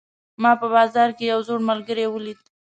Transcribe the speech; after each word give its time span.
ما 0.41 0.51
په 0.61 0.67
بازار 0.75 1.09
کې 1.17 1.25
یو 1.31 1.39
زوړ 1.47 1.59
ملګری 1.69 2.05
ولید 2.09 2.39